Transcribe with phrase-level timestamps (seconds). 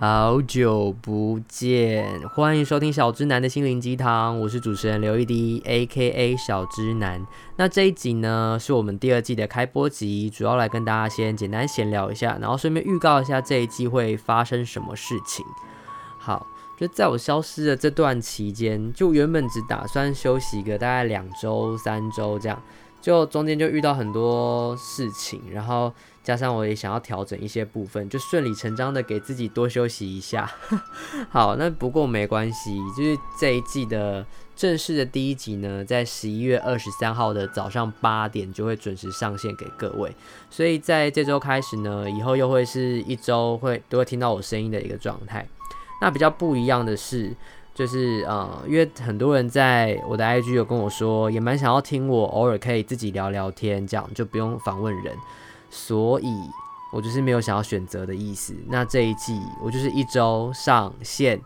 [0.00, 7.26] 好久不见，欢迎收听小直男的心灵鸡汤，我是主持人刘一滴，A.K.A 小直男。
[7.56, 15.44] 那这一集呢，是我们第二季的开播集，主要来跟大家先简单闲聊一下，然后顺便预告一下这一季会发生什么事情。
[16.16, 16.46] 好，
[16.78, 22.62] 就在我消失的这段期间，就原本只打算休息个大概两周、三周这样。
[23.00, 30.50] 就中间就遇到很多事情，然后加上我也想要调整一些部分，就顺理成章的给自己多休息一下。
[31.30, 40.14] 好，那不过没关系，就是这一季的正式的第一集呢，在十一月二十三号的早上八点就会准时上线给各位。
[40.50, 45.48] 所以在这周开始呢，以后又会是一周会都会听到我声音的一个状态。
[46.00, 47.34] 那比较不一样的是。
[47.78, 55.16] 就是呃，因为很多人在我的 IG 有跟我说，也蛮想要听我偶尔可以自己聊聊天，这样就不用访问人，
[55.70, 56.26] 所以
[56.92, 58.52] 我就是没有想要选择的意思。
[58.66, 61.40] 那这一季我就是一周上线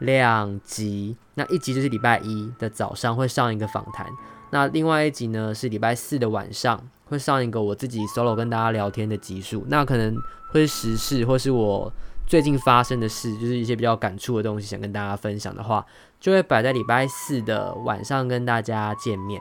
[0.00, 4.06] 两集，那一集就是礼拜一的早上会上一个访谈，
[4.50, 10.14] 那另外一集呢是礼拜四的晚上会上一个我自己 solo 跟大家聊天的集数，那可能
[10.52, 11.90] 会是时事或是我。
[12.28, 15.84] 最近发生的事，就是一些比较感触的东西，想跟大家分享的话，
[16.20, 19.40] 就会摆在礼拜四的晚上跟大家见面。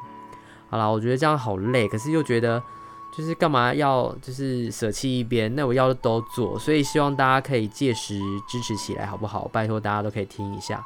[0.70, 2.64] 好啦，我觉得这样好累，可是又觉得
[3.16, 9.50] 就是干嘛要就是舍弃一边，那我要的都做，所以希望大家可以届时支持起来，好不好？
[9.50, 10.82] 拜托大家都可以听一下。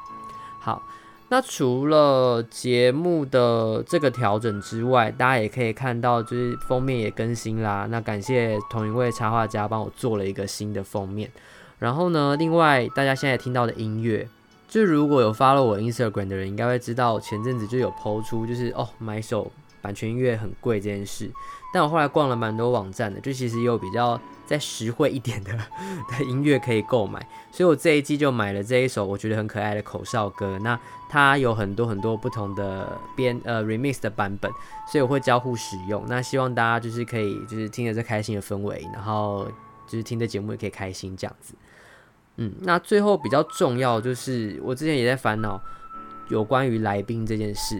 [0.59, 0.81] 好，
[1.29, 7.87] 那除了节目的这个调整之外，大家也可以看到，就是封面也更新啦。
[7.91, 11.29] 那感谢同一位插画家帮我做了一个新的封面。
[11.81, 14.27] 然后呢，另外大家现在听到的音乐，
[14.67, 19.51] 就如果有 follow 我 Instagram 的人，应该会知道前阵子就有抛出，就是哦买手
[19.81, 21.31] 版权音乐很贵这件事。
[21.73, 25.53] 但我后来逛了蛮多网站的，就其实也有比较再实惠一点的
[26.11, 27.19] 的音乐可以购买。
[27.51, 30.59] 所以我这一季就买了这一首我觉得很可爱的口哨歌。
[30.59, 34.51] 那它有很多很多不同的编呃 remix 的版本，
[34.87, 36.05] 所以我会交互使用。
[36.07, 39.47] 那希望大家就是可以就是听着这开心的氛围，然后
[39.87, 41.55] 就是听着节目也可以开心这样子。
[42.41, 45.61] 嗯，那最后比较重要就是，我之前也在烦恼
[46.29, 47.79] 有关于来宾这件事。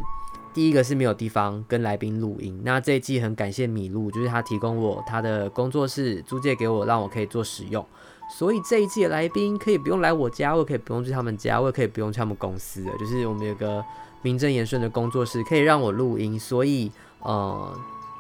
[0.54, 7.84] 第一个是没有地方跟来宾录音，那这一季很感谢米露，就是他提供我他的工作室租借给我，让我可以做使用。
[8.30, 13.84] 所以这一季的来宾可以不用来我家，我也可以不用去他们家，我也可以不用去他们公司的，就是我们有个
[14.22, 16.92] 名正言顺的工作室可以让我录音，所以
[17.22, 17.74] 呃，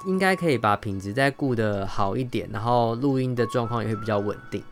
[0.05, 4.63] 应该可以把品质再顾得好一点，然后录音的状况也会比较稳定。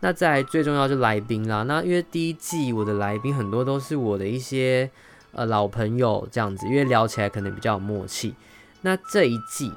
[0.00, 4.88] 那再最重要就来宾啦，那因为第一季我的来宾很多都是我的一些
[5.32, 8.34] 呃老朋友这样子，因为聊起来可能比较有默契。
[8.82, 9.72] 那这一季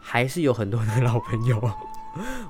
[0.00, 1.60] 还是有很多的 老朋友，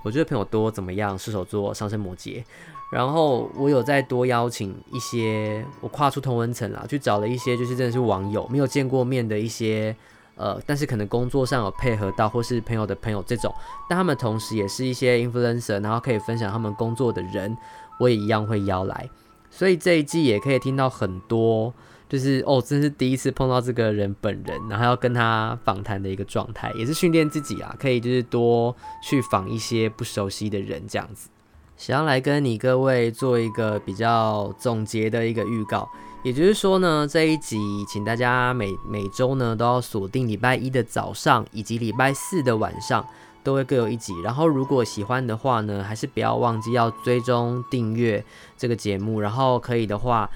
[0.02, 1.16] 我觉得朋友多怎么样？
[1.18, 2.42] 射手座、上升摩羯，
[2.90, 9.94] 然后我有再多邀请一些，我跨出同温层啦，去找了一些就是真的是网友没有见过面的一些。
[10.34, 13.54] 呃，但是可能工作上有配合到，或是朋友的朋友这种，
[13.88, 17.56] 但他们同时也是一些 influencer，然后可以分享他们工作的人，
[18.00, 19.08] 我也一样会邀来。
[19.50, 21.72] 所以这一季也可以听到很多，
[22.08, 31.28] 就是哦，真是第一次碰到这个人本人，然后要跟他访谈的一个状态，也是训练自己啊，可以就是多去访一些不熟悉的人这样子。
[31.76, 35.88] 想要来跟你各位做一个比较总结的一个预告。
[36.22, 43.04] 也就是说呢，这一集请大家每每周呢都要锁定礼拜一的早上以及礼拜四的晚上
[43.42, 44.14] 都会各有一集。
[44.22, 48.24] 然后如果喜欢的话呢，还是不要忘记要追踪订阅
[48.56, 49.20] 这个节目。
[49.20, 50.30] 然后可以的话，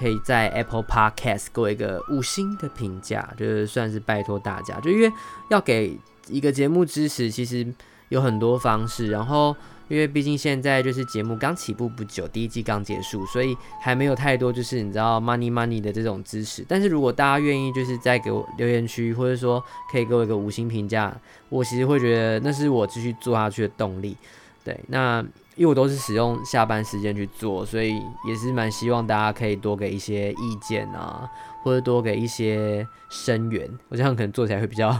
[0.00, 4.80] 可以在 Apple Podcast 给我一个五星的评价，就是算是拜托大家。
[4.80, 5.12] 就因为
[5.50, 5.96] 要给
[6.26, 7.64] 一个节目支持，其实
[8.08, 9.08] 有很多方式。
[9.08, 9.56] 然后。
[9.90, 16.62] 因为毕竟现在就是节目刚起步不久，第一季刚结束，所以还没有太多就是你知道 money money 的这种支持。
[16.68, 24.14] 但是如果大家愿意就是在给我留言区，或者说可以给我一个五星评价，我其实会觉得那是我继续做下去的动力。
[24.62, 25.24] 对，那
[25.56, 27.94] 因为我都是使用下班时间去做，所以
[28.26, 31.26] 也是蛮希望大家可以多给一些意见啊，
[31.62, 34.94] 或者多给一些声援，我这样可能做起来会比较。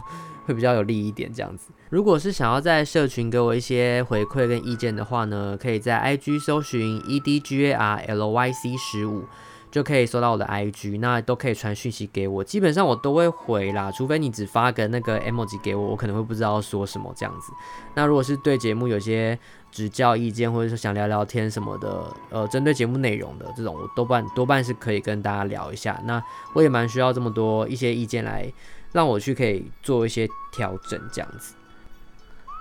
[0.49, 1.69] 会比较有利一点，这样子。
[1.91, 9.25] 如果是想要在社群给我一些回馈跟意见的话呢，可以在 IG 搜寻 EDGARLYC 十五，
[9.71, 17.53] 就可以搜到我的 IG，那都可以传讯息给我，基本上我都会回啦，除非你只发个那个 emoji 给我，我可能会不知道说什么这样子。
[17.95, 19.39] 那如果是对节目有些
[19.71, 26.01] 指教意见，或者说想聊聊天什么的，呃，针对节目内容的这种，我多半多半是可以跟大家聊一下。
[26.07, 26.23] 那
[26.55, 28.51] 我也蛮需要这么多一些意见来。
[28.93, 31.55] 让我去可以做一些调整，这样子。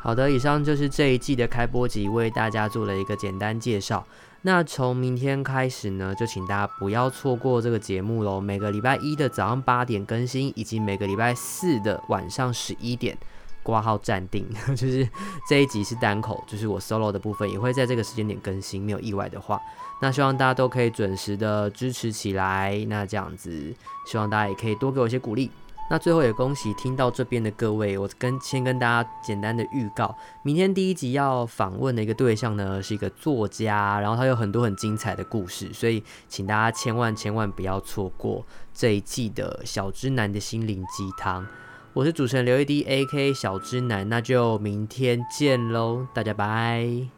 [0.01, 4.05] 好的，以上就是这一季的开播集，为大家做了一个简单介绍。
[4.43, 8.39] 那从明天开始呢，就请大家不要错过这个节目喽。
[8.39, 13.17] 每个礼拜一的早上八点更新，以及每个礼拜四的晚上十一点，
[13.63, 14.47] 挂号暂定。
[14.77, 15.09] 就是
[15.49, 19.59] 这一集是单口，就是我 solo 的部分，也会在这个时间点更新，没有意外的话。
[20.01, 22.85] 那希望大家都可以准时的支持起来。
[22.87, 23.73] 那这样子，
[24.05, 25.51] 希望大家也可以多给我一些鼓励。
[25.89, 30.13] 那最后也恭喜听到这边的各位，我跟先跟大家简单的预告，
[30.43, 41.47] 明天第一集要访问的一个对象呢，是一个作家，然后他有很多很精彩的故事，所以请大家千万千万不要错过这一季的小之男的心灵鸡汤。
[41.93, 47.16] 我是主持人刘一滴，A.K.A 小之男，那就明天见喽，大家拜。